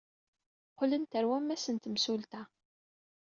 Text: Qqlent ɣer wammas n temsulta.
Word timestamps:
Qqlent 0.71 1.15
ɣer 1.15 1.25
wammas 1.29 1.65
n 1.69 1.75
temsulta. 1.77 2.41